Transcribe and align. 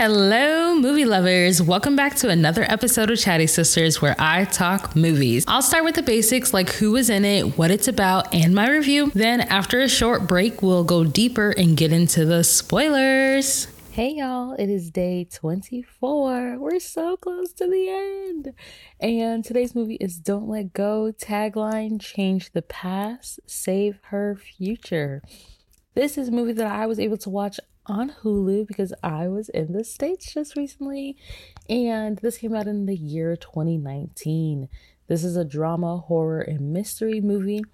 Hello, 0.00 0.76
movie 0.76 1.04
lovers. 1.04 1.60
Welcome 1.60 1.96
back 1.96 2.14
to 2.18 2.28
another 2.28 2.62
episode 2.62 3.10
of 3.10 3.18
Chattie 3.18 3.48
Sisters 3.48 4.00
where 4.00 4.14
I 4.16 4.44
talk 4.44 4.94
movies. 4.94 5.44
I'll 5.48 5.60
start 5.60 5.82
with 5.82 5.96
the 5.96 6.04
basics 6.04 6.54
like 6.54 6.70
who 6.70 6.92
was 6.92 7.10
in 7.10 7.24
it, 7.24 7.58
what 7.58 7.72
it's 7.72 7.88
about, 7.88 8.32
and 8.32 8.54
my 8.54 8.70
review. 8.70 9.10
Then, 9.12 9.40
after 9.40 9.80
a 9.80 9.88
short 9.88 10.28
break, 10.28 10.62
we'll 10.62 10.84
go 10.84 11.02
deeper 11.02 11.50
and 11.50 11.76
get 11.76 11.92
into 11.92 12.24
the 12.24 12.44
spoilers. 12.44 13.66
Hey 13.90 14.10
y'all, 14.10 14.52
it 14.52 14.70
is 14.70 14.92
day 14.92 15.24
24. 15.24 16.60
We're 16.60 16.78
so 16.78 17.16
close 17.16 17.52
to 17.54 17.66
the 17.66 17.88
end. 17.88 18.52
And 19.00 19.44
today's 19.44 19.74
movie 19.74 19.96
is 19.96 20.20
Don't 20.20 20.48
Let 20.48 20.74
Go. 20.74 21.10
Tagline 21.10 22.00
Change 22.00 22.52
the 22.52 22.62
Past, 22.62 23.40
Save 23.46 23.98
Her 24.10 24.36
Future. 24.36 25.24
This 25.98 26.16
is 26.16 26.28
a 26.28 26.30
movie 26.30 26.52
that 26.52 26.66
I 26.68 26.86
was 26.86 27.00
able 27.00 27.16
to 27.16 27.28
watch 27.28 27.58
on 27.86 28.10
Hulu 28.22 28.68
because 28.68 28.94
I 29.02 29.26
was 29.26 29.48
in 29.48 29.72
the 29.72 29.82
States 29.82 30.32
just 30.32 30.54
recently. 30.54 31.16
And 31.68 32.18
this 32.18 32.38
came 32.38 32.54
out 32.54 32.68
in 32.68 32.86
the 32.86 32.94
year 32.94 33.34
2019. 33.34 34.68
This 35.08 35.24
is 35.24 35.36
a 35.36 35.44
drama, 35.44 35.96
horror, 35.96 36.40
and 36.40 36.72
mystery 36.72 37.20
movie, 37.20 37.64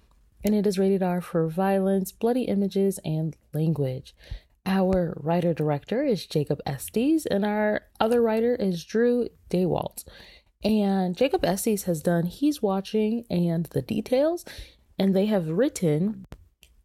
and 0.43 0.55
it 0.55 0.65
is 0.65 0.79
rated 0.79 1.03
R 1.03 1.21
for 1.21 1.47
violence, 1.47 2.11
bloody 2.11 2.45
images, 2.45 2.99
and 3.05 3.37
language. 3.53 4.15
Our 4.65 5.13
writer 5.21 5.53
director 5.53 6.01
is 6.03 6.25
Jacob 6.25 6.61
Estes, 6.65 7.27
and 7.27 7.45
our 7.45 7.83
other 7.99 8.23
writer 8.23 8.55
is 8.55 8.83
Drew 8.83 9.29
Daywalt. 9.51 10.03
And 10.63 11.15
Jacob 11.15 11.45
Estes 11.45 11.83
has 11.83 12.01
done 12.01 12.25
He's 12.25 12.59
Watching 12.59 13.25
and 13.29 13.67
The 13.67 13.83
Details, 13.83 14.45
and 14.97 15.15
they 15.15 15.27
have 15.27 15.47
written 15.47 16.25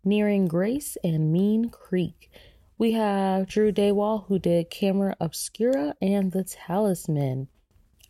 Nearing 0.02 0.48
Grace 0.48 0.96
and 1.04 1.30
Mean 1.30 1.68
Creek. 1.68 2.30
We 2.78 2.92
have 2.92 3.46
Drew 3.46 3.70
Daywalt, 3.70 4.26
who 4.28 4.38
did 4.38 4.70
Camera 4.70 5.14
Obscura 5.20 5.94
and 6.00 6.32
The 6.32 6.42
Talisman. 6.42 7.48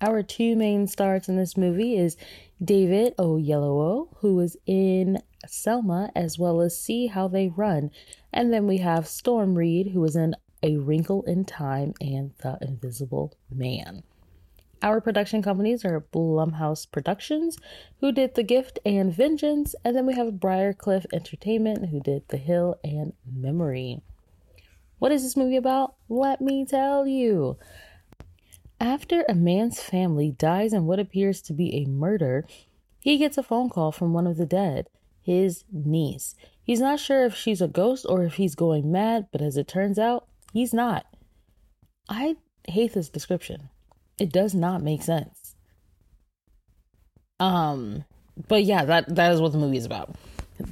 Our 0.01 0.23
two 0.23 0.55
main 0.55 0.87
stars 0.87 1.29
in 1.29 1.37
this 1.37 1.57
movie 1.57 1.97
is 1.97 2.17
David 2.63 3.17
Oyelowo, 3.17 4.07
who 4.19 4.37
was 4.37 4.57
in 4.67 5.19
Selma, 5.49 6.13
as 6.15 6.39
well 6.39 6.61
as 6.61 6.81
See 6.81 7.09
How 7.09 7.27
They 7.27 7.49
Run. 7.49 7.91
And 8.33 8.53
then 8.53 8.69
we 8.69 8.79
have 8.79 9.09
Storm 9.09 9.57
Reid, 9.57 9.89
who 9.89 10.01
was 10.01 10.15
in 10.15 10.37
A 10.63 10.77
Wrinkle 10.77 11.25
in 11.25 11.45
Time 11.45 11.95
and 12.01 12.31
The 12.41 12.57
Invisible 12.63 13.37
Man. 13.51 14.05
Our 14.83 15.03
production 15.03 15.43
companies 15.43 15.85
are 15.85 16.01
Blumhouse 16.01 16.91
Productions, 16.91 17.59
who 18.01 18.13
did 18.13 18.35
The 18.35 18.43
Gift 18.43 18.79
and 18.87 19.15
Vengeance, 19.15 19.75
and 19.85 19.95
then 19.95 20.07
we 20.07 20.15
have 20.15 20.41
Briarcliff 20.41 21.05
Entertainment, 21.13 21.91
who 21.91 22.01
did 22.01 22.27
The 22.29 22.39
Hill 22.39 22.79
and 22.83 23.13
Memory. 23.31 24.01
What 24.99 25.13
is 25.13 25.23
this 25.23 25.37
movie 25.37 25.57
about? 25.57 25.97
Let 26.09 26.41
me 26.41 26.65
tell 26.65 27.07
you. 27.07 27.59
After 28.81 29.27
a 29.29 29.35
man's 29.35 29.83
family 29.83 30.31
dies 30.31 30.73
in 30.73 30.87
what 30.87 30.99
appears 30.99 31.43
to 31.43 31.53
be 31.53 31.75
a 31.75 31.85
murder, 31.85 32.47
he 33.01 33.19
gets 33.19 33.37
a 33.37 33.43
phone 33.43 33.69
call 33.69 33.93
from 33.93 34.15
one 34.15 34.27
of 34.27 34.39
the 34.39 34.47
dead, 34.47 34.89
his 35.21 35.65
niece. 35.71 36.35
He's 36.63 36.81
not 36.81 37.01
sure 37.01 37.27
if 37.27 37.35
she's 37.35 37.61
a 37.61 37.69
ghost 37.69 38.07
or 38.09 38.25
if 38.25 38.35
he's 38.35 38.55
going 38.55 38.91
mad, 38.91 39.27
but 39.31 39.43
as 39.43 39.59
it 39.59 39.69
turns 39.69 39.99
out, 39.99 40.27
he's 40.55 40.73
not. 40.73 41.05
I 42.09 42.37
hate 42.67 42.95
this 42.95 43.11
description. 43.11 43.69
It 44.21 44.33
does 44.33 44.55
not 44.55 44.83
make 44.83 45.03
sense. 45.03 45.57
Um, 47.41 48.05
but 48.49 48.65
yeah, 48.65 48.85
that 48.85 49.15
that 49.17 49.33
is 49.33 49.41
what 49.41 49.53
the 49.53 49.59
movie 49.59 49.79
is 49.79 49.87
about. 49.87 50.15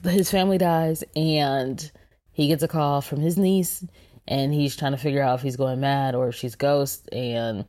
His 0.04 0.30
family 0.30 0.58
dies 0.58 1.02
and 1.16 1.90
he 2.30 2.48
gets 2.48 2.62
a 2.62 2.68
call 2.68 3.00
from 3.00 3.20
his 3.20 3.38
niece 3.38 3.84
and 4.28 4.52
he's 4.52 4.76
trying 4.76 4.92
to 4.92 4.98
figure 4.98 5.22
out 5.22 5.38
if 5.38 5.42
he's 5.42 5.56
going 5.56 5.80
mad 5.80 6.14
or 6.14 6.28
if 6.28 6.34
she's 6.34 6.54
ghost 6.54 7.08
and 7.10 7.64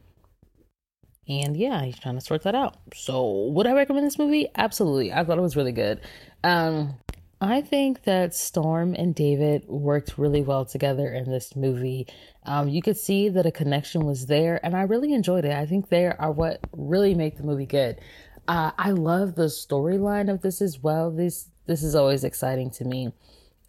and 1.28 1.56
yeah 1.56 1.84
he's 1.84 1.98
trying 1.98 2.16
to 2.16 2.22
sort 2.22 2.44
that 2.44 2.56
out 2.56 2.76
so 2.94 3.48
would 3.48 3.66
i 3.66 3.74
recommend 3.74 4.06
this 4.06 4.20
movie 4.20 4.48
absolutely 4.56 5.14
i 5.14 5.24
thought 5.24 5.38
it 5.38 5.42
was 5.42 5.56
really 5.56 5.72
good 5.72 6.02
um 6.44 6.96
i 7.42 7.62
think 7.62 8.04
that 8.04 8.36
storm 8.36 8.94
and 8.98 9.16
david 9.16 9.66
worked 9.68 10.18
really 10.18 10.42
well 10.42 10.66
together 10.66 11.14
in 11.14 11.30
this 11.30 11.56
movie. 11.56 12.08
Um 12.44 12.68
you 12.70 12.82
could 12.82 12.98
see 12.98 13.30
that 13.30 13.46
a 13.46 13.52
connection 13.52 14.06
was 14.06 14.26
there 14.26 14.64
and 14.66 14.76
i 14.76 14.82
really 14.82 15.14
enjoyed 15.14 15.46
it. 15.46 15.54
I 15.54 15.66
think 15.66 15.90
they 15.90 16.06
are 16.08 16.32
what 16.32 16.60
really 16.74 17.16
make 17.16 17.38
the 17.38 17.44
movie 17.44 17.66
good. 17.66 18.00
Uh, 18.48 18.72
i 18.78 18.92
love 18.92 19.36
the 19.36 19.46
storyline 19.46 20.32
of 20.32 20.42
this 20.42 20.62
as 20.62 20.80
well. 20.80 21.12
This 21.12 21.50
this 21.66 21.84
is 21.84 21.96
always 21.96 22.24
exciting 22.24 22.72
to 22.72 22.86
me. 22.86 23.14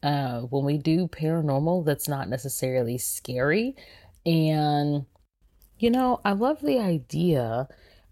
Uh, 0.02 0.40
when 0.42 0.64
we 0.64 0.78
do 0.78 1.06
paranormal 1.06 1.84
that's 1.84 2.08
not 2.08 2.28
necessarily 2.28 2.96
scary. 2.96 3.76
And, 4.24 5.06
you 5.78 5.90
know, 5.90 6.20
I 6.24 6.32
love 6.32 6.60
the 6.60 6.78
idea 6.78 7.68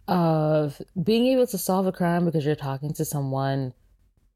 of 0.07 0.81
being 1.03 1.27
able 1.27 1.47
to 1.47 1.59
solve 1.59 1.87
a 1.87 1.93
crime 1.93 2.25
because 2.25 2.45
you're 2.45 2.57
talking 2.57 2.93
to 2.95 3.05
someone 3.05 3.75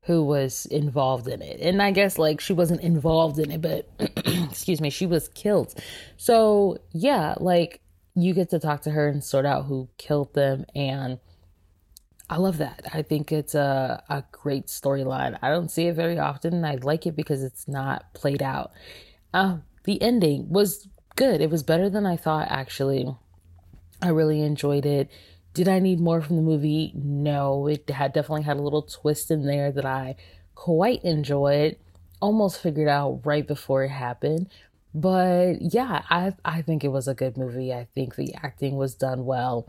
who 0.05 0.25
was 0.25 0.67
involved 0.67 1.29
in 1.29 1.41
it. 1.43 1.61
And 1.61 1.81
I 1.81 1.93
guess 1.93 2.19
like 2.19 2.41
she 2.41 2.53
wasn't 2.53 2.81
involved 2.81 3.39
in 3.39 3.51
it, 3.51 3.61
but 3.63 3.89
excuse 4.27 4.81
me, 4.81 4.91
she 4.91 5.07
was 5.07 5.29
killed. 5.29 5.75
So, 6.17 6.79
yeah, 6.93 7.35
like 7.39 7.81
you 8.15 8.35
get 8.35 8.51
to 8.51 8.59
talk 8.59 8.83
to 8.83 8.91
her 8.91 9.09
and 9.09 9.23
sort 9.23 9.47
out 9.47 9.67
who 9.67 9.89
killed 9.99 10.35
them 10.35 10.65
and 10.75 11.19
I 12.29 12.37
love 12.37 12.59
that. 12.59 12.87
I 12.95 13.03
think 13.03 13.31
it's 13.31 13.55
a, 13.55 14.03
a 14.09 14.25
great 14.33 14.67
storyline. 14.67 15.39
I 15.43 15.51
don't 15.51 15.71
see 15.71 15.87
it 15.89 15.95
very 15.95 16.19
often. 16.19 16.55
and 16.55 16.67
I 16.67 16.77
like 16.77 17.07
it 17.07 17.15
because 17.15 17.43
it's 17.43 17.69
not 17.69 18.15
played 18.15 18.43
out. 18.43 18.73
Uh, 19.35 19.59
the 19.85 20.01
ending 20.01 20.49
was 20.49 20.89
good. 21.15 21.43
It 21.43 21.51
was 21.51 21.63
better 21.63 21.91
than 21.91 22.07
I 22.07 22.17
thought, 22.17 22.49
actually. 22.51 23.15
I 24.01 24.09
really 24.09 24.41
enjoyed 24.41 24.87
it. 24.87 25.11
Did 25.55 25.69
I 25.69 25.79
need 25.79 26.01
more 26.01 26.23
from 26.23 26.37
the 26.37 26.43
movie? 26.43 26.93
No. 26.95 27.67
It 27.67 27.89
had 27.91 28.13
definitely 28.13 28.43
had 28.43 28.57
a 28.57 28.63
little 28.63 28.83
twist 28.83 29.31
in 29.31 29.47
there 29.47 29.71
that 29.73 29.85
I 29.85 30.17
quite 30.55 31.05
enjoyed. 31.05 31.77
Almost 32.21 32.61
figured 32.61 32.89
out 32.89 33.21
right 33.25 33.47
before 33.47 33.85
it 33.85 33.91
happened. 33.91 34.49
But 34.95 35.57
yeah, 35.61 36.03
I 36.11 36.35
I 36.45 36.63
think 36.63 36.85
it 36.85 36.89
was 36.89 37.09
a 37.09 37.15
good 37.15 37.37
movie. 37.37 37.73
I 37.73 37.89
think 37.95 38.17
the 38.17 38.35
acting 38.35 38.77
was 38.77 38.95
done 38.95 39.25
well 39.25 39.67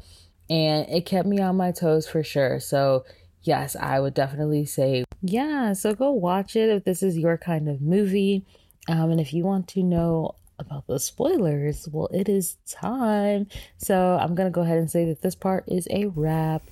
and 0.50 0.88
it 0.90 1.06
kept 1.06 1.28
me 1.28 1.40
on 1.40 1.58
my 1.58 1.72
toes 1.72 2.08
for 2.08 2.24
sure. 2.24 2.60
So, 2.60 3.06
yes, 3.42 3.76
I 3.76 4.00
would 4.00 4.14
definitely 4.14 4.66
say, 4.66 5.06
yeah, 5.22 5.74
so 5.74 5.94
go 5.94 6.12
watch 6.12 6.56
it 6.56 6.70
if 6.70 6.84
this 6.84 7.02
is 7.02 7.18
your 7.18 7.38
kind 7.38 7.70
of 7.70 7.82
movie. 7.82 8.46
Um, 8.88 9.12
and 9.12 9.20
if 9.22 9.34
you 9.34 9.44
want 9.44 9.68
to 9.70 9.84
know 9.84 10.36
about 10.60 10.88
the 10.88 11.00
spoilers, 11.00 11.88
well, 11.92 12.10
it 12.14 12.30
is 12.30 12.58
time. 12.70 13.48
So, 13.78 14.18
I'm 14.22 14.36
going 14.36 14.48
to 14.48 14.54
go 14.54 14.62
ahead 14.62 14.78
and 14.78 14.90
say 14.90 15.06
that 15.06 15.22
this 15.22 15.36
part 15.36 15.66
is 15.68 15.88
a 15.90 16.06
wrap. 16.08 16.64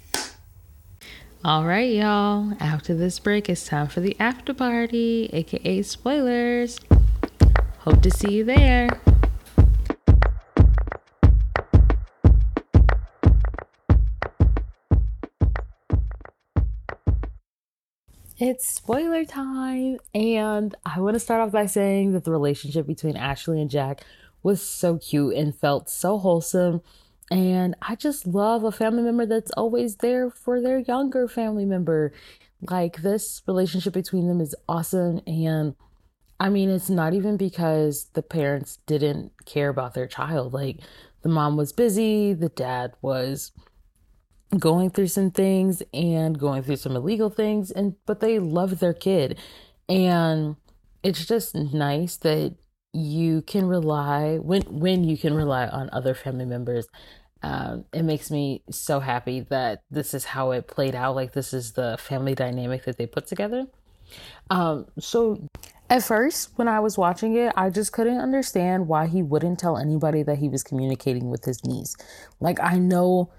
All 1.43 1.65
right, 1.65 1.91
y'all. 1.91 2.53
After 2.59 2.93
this 2.93 3.17
break, 3.17 3.49
it's 3.49 3.65
time 3.65 3.87
for 3.87 3.99
the 3.99 4.15
after 4.19 4.53
party, 4.53 5.29
aka 5.33 5.81
spoilers. 5.81 6.79
Hope 7.79 8.01
to 8.03 8.11
see 8.11 8.31
you 8.31 8.43
there. 8.43 8.89
It's 18.43 18.67
spoiler 18.67 19.23
time, 19.23 19.99
and 20.15 20.73
I 20.83 20.99
want 20.99 21.13
to 21.13 21.19
start 21.19 21.41
off 21.41 21.51
by 21.51 21.67
saying 21.67 22.13
that 22.13 22.23
the 22.23 22.31
relationship 22.31 22.87
between 22.87 23.15
Ashley 23.15 23.61
and 23.61 23.69
Jack 23.69 24.03
was 24.41 24.63
so 24.63 24.97
cute 24.97 25.35
and 25.35 25.55
felt 25.55 25.91
so 25.91 26.17
wholesome. 26.17 26.81
And 27.29 27.75
I 27.83 27.93
just 27.93 28.25
love 28.25 28.63
a 28.63 28.71
family 28.71 29.03
member 29.03 29.27
that's 29.27 29.51
always 29.51 29.97
there 29.97 30.31
for 30.31 30.59
their 30.59 30.79
younger 30.79 31.27
family 31.27 31.65
member. 31.65 32.13
Like, 32.67 33.03
this 33.03 33.43
relationship 33.45 33.93
between 33.93 34.27
them 34.27 34.41
is 34.41 34.55
awesome. 34.67 35.21
And 35.27 35.75
I 36.39 36.49
mean, 36.49 36.71
it's 36.71 36.89
not 36.89 37.13
even 37.13 37.37
because 37.37 38.07
the 38.13 38.23
parents 38.23 38.79
didn't 38.87 39.33
care 39.45 39.69
about 39.69 39.93
their 39.93 40.07
child. 40.07 40.51
Like, 40.51 40.79
the 41.21 41.29
mom 41.29 41.57
was 41.57 41.73
busy, 41.73 42.33
the 42.33 42.49
dad 42.49 42.93
was 43.03 43.51
going 44.57 44.89
through 44.89 45.07
some 45.07 45.31
things 45.31 45.81
and 45.93 46.37
going 46.37 46.63
through 46.63 46.75
some 46.75 46.95
illegal 46.95 47.29
things 47.29 47.71
and 47.71 47.95
but 48.05 48.19
they 48.19 48.39
love 48.39 48.79
their 48.79 48.93
kid. 48.93 49.39
And 49.87 50.55
it's 51.03 51.25
just 51.25 51.55
nice 51.55 52.17
that 52.17 52.55
you 52.93 53.41
can 53.43 53.65
rely 53.65 54.37
when 54.37 54.61
when 54.63 55.03
you 55.03 55.17
can 55.17 55.33
rely 55.33 55.67
on 55.67 55.89
other 55.93 56.13
family 56.13 56.45
members 56.45 56.87
um, 57.43 57.85
it 57.91 58.03
makes 58.03 58.29
me 58.29 58.61
so 58.69 58.99
happy 58.99 59.39
that 59.49 59.81
this 59.89 60.13
is 60.13 60.25
how 60.25 60.51
it 60.51 60.67
played 60.67 60.93
out 60.93 61.15
like 61.15 61.31
this 61.31 61.53
is 61.53 61.71
the 61.71 61.97
family 61.99 62.35
dynamic 62.35 62.83
that 62.85 62.97
they 62.97 63.07
put 63.07 63.25
together. 63.25 63.65
Um, 64.51 64.85
so 64.99 65.47
at 65.89 66.03
first 66.03 66.51
when 66.57 66.67
i 66.67 66.79
was 66.79 66.97
watching 66.97 67.35
it 67.35 67.51
i 67.57 67.69
just 67.69 67.91
couldn't 67.91 68.19
understand 68.19 68.87
why 68.87 69.07
he 69.07 69.21
wouldn't 69.21 69.59
tell 69.59 69.77
anybody 69.77 70.23
that 70.23 70.37
he 70.37 70.47
was 70.47 70.63
communicating 70.63 71.29
with 71.29 71.45
his 71.45 71.63
niece. 71.65 71.95
Like 72.39 72.59
i 72.61 72.77
know 72.77 73.31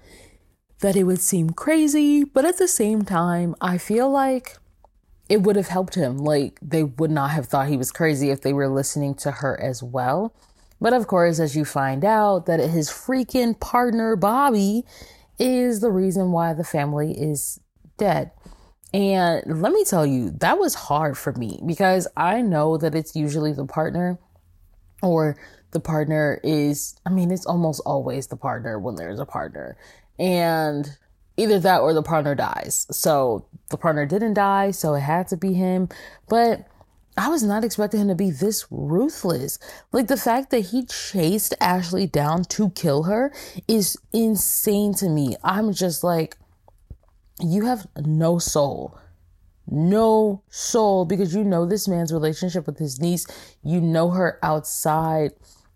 that 0.83 0.97
it 0.97 1.05
would 1.05 1.21
seem 1.21 1.49
crazy, 1.51 2.25
but 2.25 2.43
at 2.43 2.57
the 2.57 2.67
same 2.67 3.03
time, 3.03 3.55
I 3.61 3.77
feel 3.77 4.09
like 4.09 4.57
it 5.29 5.41
would 5.41 5.55
have 5.55 5.69
helped 5.69 5.95
him. 5.95 6.17
Like, 6.17 6.59
they 6.61 6.83
would 6.83 7.09
not 7.09 7.31
have 7.31 7.47
thought 7.47 7.69
he 7.69 7.77
was 7.77 7.89
crazy 7.89 8.31
if 8.31 8.41
they 8.41 8.51
were 8.51 8.67
listening 8.67 9.15
to 9.15 9.31
her 9.31 9.57
as 9.61 9.81
well. 9.81 10.35
But 10.81 10.91
of 10.91 11.07
course, 11.07 11.39
as 11.39 11.55
you 11.55 11.63
find 11.63 12.03
out 12.03 12.47
that 12.47 12.59
his 12.59 12.89
freaking 12.89 13.57
partner, 13.57 14.17
Bobby, 14.17 14.83
is 15.39 15.79
the 15.79 15.89
reason 15.89 16.33
why 16.33 16.53
the 16.53 16.65
family 16.65 17.13
is 17.13 17.61
dead. 17.97 18.31
And 18.93 19.61
let 19.61 19.71
me 19.71 19.85
tell 19.85 20.05
you, 20.05 20.31
that 20.41 20.59
was 20.59 20.75
hard 20.75 21.17
for 21.17 21.31
me 21.31 21.61
because 21.65 22.09
I 22.17 22.41
know 22.41 22.75
that 22.75 22.93
it's 22.93 23.15
usually 23.15 23.53
the 23.53 23.65
partner 23.65 24.19
or 25.01 25.37
the 25.71 25.79
partner 25.79 26.41
is, 26.43 26.95
I 27.05 27.09
mean, 27.09 27.31
it's 27.31 27.45
almost 27.45 27.81
always 27.85 28.27
the 28.27 28.35
partner 28.35 28.77
when 28.77 28.95
there's 28.95 29.21
a 29.21 29.25
partner. 29.25 29.77
And 30.19 30.97
either 31.37 31.59
that 31.59 31.81
or 31.81 31.93
the 31.93 32.03
partner 32.03 32.35
dies. 32.35 32.87
So 32.91 33.45
the 33.69 33.77
partner 33.77 34.05
didn't 34.05 34.35
die, 34.35 34.71
so 34.71 34.93
it 34.93 35.01
had 35.01 35.27
to 35.29 35.37
be 35.37 35.53
him. 35.53 35.89
But 36.27 36.67
I 37.15 37.29
was 37.29 37.43
not 37.43 37.63
expecting 37.63 38.01
him 38.01 38.07
to 38.07 38.15
be 38.15 38.31
this 38.31 38.65
ruthless. 38.71 39.59
Like 39.91 40.07
the 40.07 40.17
fact 40.17 40.49
that 40.49 40.67
he 40.67 40.85
chased 40.85 41.53
Ashley 41.61 42.07
down 42.07 42.43
to 42.45 42.71
kill 42.71 43.03
her 43.03 43.31
is 43.67 43.97
insane 44.11 44.93
to 44.95 45.09
me. 45.09 45.35
I'm 45.43 45.73
just 45.73 46.03
like, 46.03 46.37
you 47.39 47.65
have 47.65 47.87
no 47.97 48.39
soul. 48.39 48.97
No 49.67 50.43
soul 50.49 51.05
because 51.05 51.33
you 51.33 51.43
know 51.43 51.65
this 51.65 51.87
man's 51.87 52.11
relationship 52.11 52.65
with 52.65 52.79
his 52.79 52.99
niece. 52.99 53.25
You 53.63 53.79
know 53.79 54.09
her 54.09 54.39
outside 54.43 55.31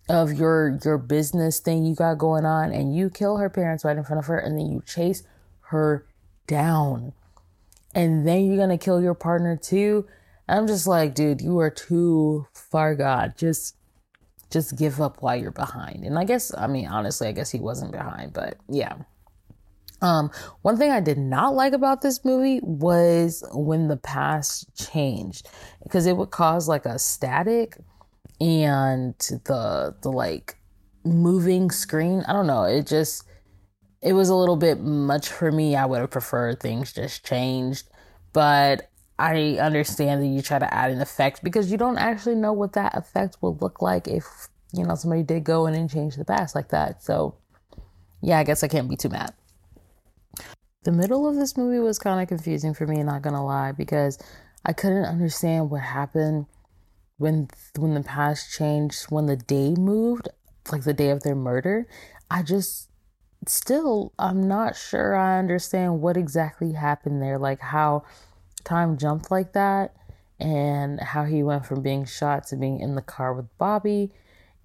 of 0.09 0.33
your 0.33 0.79
your 0.83 0.97
business 0.97 1.59
thing 1.59 1.85
you 1.85 1.93
got 1.93 2.17
going 2.17 2.45
on 2.45 2.71
and 2.71 2.95
you 2.95 3.09
kill 3.09 3.37
her 3.37 3.49
parents 3.49 3.83
right 3.83 3.97
in 3.97 4.03
front 4.03 4.19
of 4.19 4.25
her 4.27 4.37
and 4.37 4.57
then 4.57 4.71
you 4.71 4.81
chase 4.85 5.23
her 5.61 6.05
down. 6.45 7.13
And 7.93 8.27
then 8.27 8.45
you're 8.45 8.67
to 8.67 8.77
kill 8.77 9.01
your 9.01 9.15
partner 9.15 9.57
too. 9.57 10.07
I'm 10.47 10.67
just 10.67 10.87
like, 10.87 11.13
dude, 11.13 11.41
you 11.41 11.59
are 11.59 11.69
too 11.69 12.47
far 12.53 12.95
God. 12.95 13.33
Just 13.37 13.75
just 14.49 14.77
give 14.77 15.01
up 15.01 15.21
while 15.21 15.35
you're 15.35 15.51
behind. 15.51 16.05
And 16.05 16.17
I 16.17 16.23
guess 16.23 16.53
I 16.57 16.67
mean 16.67 16.87
honestly, 16.87 17.27
I 17.27 17.33
guess 17.33 17.51
he 17.51 17.59
wasn't 17.59 17.91
behind, 17.91 18.33
but 18.33 18.57
yeah. 18.69 18.95
Um, 19.99 20.29
one 20.61 20.77
thing 20.77 20.91
I 20.91 20.99
did 20.99 21.17
not 21.17 21.55
like 21.55 21.73
about 21.73 22.01
this 22.01 22.23
movie 22.23 22.59
was 22.61 23.43
when 23.51 23.87
the 23.87 23.97
past 23.97 24.67
changed 24.75 25.49
because 25.81 26.05
it 26.05 26.15
would 26.15 26.29
cause 26.29 26.67
like 26.67 26.85
a 26.85 26.99
static 26.99 27.77
and 28.39 29.15
the 29.19 29.95
the 30.01 30.11
like 30.11 30.57
moving 31.03 31.71
screen. 31.71 32.23
I 32.27 32.33
don't 32.33 32.47
know. 32.47 32.63
It 32.63 32.87
just 32.87 33.23
it 34.01 34.13
was 34.13 34.29
a 34.29 34.35
little 34.35 34.57
bit 34.57 34.79
much 34.79 35.29
for 35.29 35.51
me. 35.51 35.75
I 35.75 35.85
would 35.85 35.99
have 35.99 36.11
preferred 36.11 36.59
things 36.59 36.93
just 36.93 37.25
changed, 37.25 37.89
but 38.33 38.89
I 39.19 39.57
understand 39.59 40.21
that 40.21 40.27
you 40.27 40.41
try 40.41 40.59
to 40.59 40.71
add 40.71 40.91
an 40.91 41.01
effect 41.01 41.43
because 41.43 41.71
you 41.71 41.77
don't 41.77 41.97
actually 41.97 42.35
know 42.35 42.53
what 42.53 42.73
that 42.73 42.95
effect 42.95 43.37
will 43.41 43.57
look 43.57 43.81
like 43.81 44.07
if 44.07 44.25
you 44.73 44.85
know 44.85 44.95
somebody 44.95 45.23
did 45.23 45.43
go 45.43 45.65
in 45.65 45.73
and 45.73 45.89
change 45.89 46.15
the 46.15 46.25
past 46.25 46.55
like 46.55 46.69
that. 46.69 47.03
So 47.03 47.35
yeah, 48.21 48.37
I 48.37 48.43
guess 48.43 48.63
I 48.63 48.67
can't 48.67 48.89
be 48.89 48.95
too 48.95 49.09
mad. 49.09 49.33
The 50.83 50.91
middle 50.91 51.27
of 51.27 51.35
this 51.35 51.57
movie 51.57 51.79
was 51.79 51.99
kind 51.99 52.21
of 52.21 52.27
confusing 52.27 52.73
for 52.73 52.87
me, 52.87 53.03
not 53.03 53.21
gonna 53.21 53.43
lie, 53.43 53.71
because 53.71 54.19
I 54.63 54.73
couldn't 54.73 55.05
understand 55.05 55.69
what 55.69 55.81
happened 55.81 56.45
when 57.17 57.49
when 57.77 57.93
the 57.93 58.03
past 58.03 58.51
changed, 58.51 59.05
when 59.09 59.25
the 59.25 59.35
day 59.35 59.73
moved, 59.73 60.29
like 60.71 60.83
the 60.83 60.93
day 60.93 61.09
of 61.09 61.23
their 61.23 61.35
murder. 61.35 61.87
I 62.29 62.43
just 62.43 62.89
still 63.45 64.13
I'm 64.19 64.47
not 64.47 64.75
sure 64.75 65.15
I 65.15 65.39
understand 65.39 66.01
what 66.01 66.17
exactly 66.17 66.73
happened 66.73 67.21
there, 67.21 67.37
like 67.37 67.59
how 67.61 68.03
time 68.63 68.97
jumped 68.97 69.31
like 69.31 69.53
that 69.53 69.95
and 70.39 70.99
how 70.99 71.23
he 71.23 71.41
went 71.41 71.65
from 71.65 71.81
being 71.81 72.05
shot 72.05 72.45
to 72.47 72.55
being 72.55 72.79
in 72.79 72.95
the 72.95 73.01
car 73.01 73.33
with 73.33 73.45
Bobby 73.57 74.11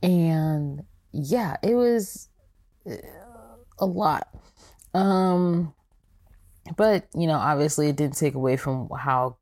and 0.02 0.82
yeah, 1.12 1.56
it 1.62 1.74
was 1.74 2.28
uh, 2.90 2.96
a 3.78 3.86
lot. 3.86 4.28
Um 4.92 5.74
but, 6.76 7.06
you 7.14 7.26
know, 7.26 7.38
obviously 7.38 7.88
it 7.88 7.96
didn't 7.96 8.16
take 8.16 8.34
away 8.34 8.56
from 8.56 8.88
how 8.90 9.36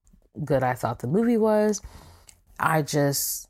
good 0.45 0.63
I 0.63 0.75
thought 0.75 1.01
the 1.01 1.07
movie 1.07 1.37
was. 1.37 1.83
I 2.61 2.83
just, 2.83 3.49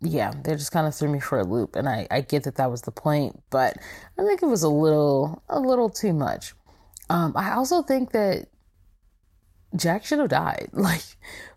yeah, 0.00 0.32
they 0.44 0.52
just 0.52 0.72
kind 0.72 0.86
of 0.86 0.94
threw 0.94 1.08
me 1.08 1.20
for 1.20 1.38
a 1.38 1.44
loop. 1.44 1.76
And 1.76 1.88
I, 1.88 2.06
I 2.10 2.20
get 2.20 2.44
that 2.44 2.56
that 2.56 2.70
was 2.70 2.82
the 2.82 2.90
point, 2.90 3.40
but 3.50 3.76
I 4.18 4.24
think 4.24 4.42
it 4.42 4.46
was 4.46 4.62
a 4.62 4.68
little, 4.68 5.42
a 5.48 5.60
little 5.60 5.88
too 5.88 6.12
much. 6.12 6.54
Um, 7.08 7.32
I 7.36 7.52
also 7.52 7.82
think 7.82 8.12
that 8.12 8.48
Jack 9.74 10.04
should 10.04 10.18
have 10.18 10.28
died. 10.28 10.70
Like 10.72 11.02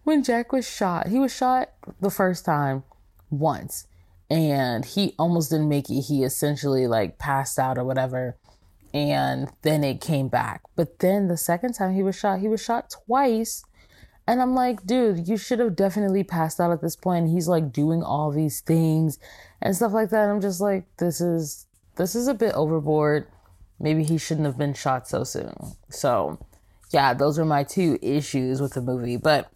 when 0.04 0.24
Jack 0.24 0.52
was 0.52 0.70
shot, 0.70 1.08
he 1.08 1.20
was 1.20 1.36
shot 1.36 1.70
the 2.00 2.12
first 2.12 2.46
time 2.46 2.84
once 3.30 3.88
and 4.30 4.86
he 4.86 5.16
almost 5.18 5.50
didn't 5.50 5.70
make 5.70 5.90
it. 5.90 6.02
He 6.02 6.24
essentially 6.24 6.88
like 6.88 7.18
passed 7.18 7.58
out 7.58 7.78
or 7.78 7.84
whatever 7.84 8.38
and 8.96 9.52
then 9.64 9.84
it 9.84 10.00
came 10.00 10.30
back. 10.30 10.62
But 10.78 11.00
then 11.00 11.28
the 11.28 11.36
second 11.36 11.74
time 11.74 11.94
he 11.94 12.02
was 12.02 12.16
shot, 12.16 12.40
he 12.40 12.48
was 12.48 12.64
shot 12.64 12.96
twice. 13.06 13.66
And 14.28 14.42
I'm 14.42 14.56
like, 14.56 14.86
dude, 14.86 15.28
you 15.28 15.38
should 15.38 15.60
have 15.60 15.76
definitely 15.76 16.24
passed 16.24 16.60
out 16.60 16.72
at 16.72 16.82
this 16.82 16.96
point. 16.96 17.30
he's 17.30 17.48
like 17.48 17.72
doing 17.72 18.02
all 18.02 18.32
these 18.32 18.62
things 18.62 19.20
and 19.62 19.76
stuff 19.76 19.94
like 19.94 20.10
that. 20.10 20.24
And 20.24 20.32
I'm 20.32 20.42
just 20.42 20.62
like, 20.62 20.86
this 20.98 21.22
is 21.22 21.68
this 21.96 22.16
is 22.16 22.28
a 22.28 22.34
bit 22.34 22.54
overboard. 22.54 23.28
Maybe 23.80 24.04
he 24.04 24.18
shouldn't 24.18 24.46
have 24.46 24.58
been 24.58 24.74
shot 24.74 25.08
so 25.08 25.24
soon. 25.24 25.54
So 25.90 26.40
yeah, 26.92 27.14
those 27.14 27.38
are 27.38 27.46
my 27.46 27.64
two 27.64 28.00
issues 28.02 28.62
with 28.62 28.74
the 28.74 28.82
movie. 28.82 29.18
But 29.18 29.52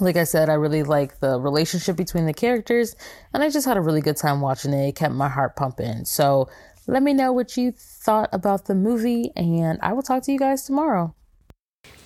like 0.00 0.16
I 0.16 0.24
said, 0.24 0.48
I 0.48 0.54
really 0.54 0.82
like 0.82 1.20
the 1.20 1.40
relationship 1.40 1.96
between 1.96 2.26
the 2.26 2.34
characters, 2.34 2.94
and 3.32 3.42
I 3.42 3.50
just 3.50 3.66
had 3.66 3.76
a 3.76 3.80
really 3.80 4.00
good 4.00 4.16
time 4.16 4.40
watching 4.40 4.72
it. 4.72 4.88
It 4.88 4.96
kept 4.96 5.14
my 5.14 5.28
heart 5.28 5.56
pumping. 5.56 6.04
So 6.04 6.48
let 6.86 7.02
me 7.02 7.14
know 7.14 7.32
what 7.32 7.56
you 7.56 7.72
thought 7.72 8.28
about 8.32 8.66
the 8.66 8.74
movie, 8.74 9.32
and 9.36 9.78
I 9.82 9.92
will 9.92 10.02
talk 10.02 10.22
to 10.24 10.32
you 10.32 10.38
guys 10.38 10.64
tomorrow. 10.64 11.14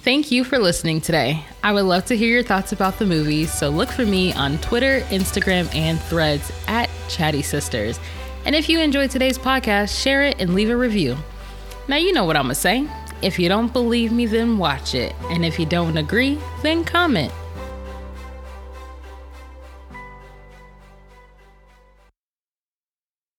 Thank 0.02 0.30
you 0.30 0.44
for 0.44 0.58
listening 0.58 1.02
today. 1.02 1.44
I 1.62 1.72
would 1.72 1.84
love 1.84 2.06
to 2.06 2.16
hear 2.16 2.30
your 2.30 2.42
thoughts 2.42 2.72
about 2.72 2.98
the 2.98 3.04
movie, 3.04 3.44
so 3.44 3.68
look 3.68 3.90
for 3.90 4.06
me 4.06 4.32
on 4.32 4.56
Twitter, 4.58 5.00
Instagram, 5.10 5.72
and 5.74 6.00
threads 6.00 6.50
at 6.66 6.88
Chattie 7.08 7.42
Sisters. 7.42 8.00
And 8.46 8.54
if 8.54 8.70
you 8.70 8.80
enjoyed 8.80 9.10
today's 9.10 9.36
podcast, 9.36 10.00
share 10.02 10.22
it 10.22 10.40
and 10.40 10.54
leave 10.54 10.70
a 10.70 10.76
review. 10.76 11.16
Now, 11.86 11.96
you 11.96 12.12
know 12.12 12.24
what 12.24 12.36
I'm 12.36 12.44
gonna 12.44 12.54
say. 12.54 12.88
If 13.20 13.38
you 13.38 13.50
don't 13.50 13.70
believe 13.72 14.10
me, 14.10 14.24
then 14.24 14.56
watch 14.56 14.94
it. 14.94 15.14
And 15.24 15.44
if 15.44 15.58
you 15.58 15.66
don't 15.66 15.98
agree, 15.98 16.38
then 16.62 16.84
comment. 16.84 17.32